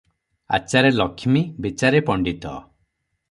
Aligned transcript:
ଆଚାରେ 0.57 0.89
ଲକ୍ଷ୍ମୀ, 0.95 1.43
ବିଚାରେ 1.67 2.01
ପଣ୍ତିତ।" 2.09 2.57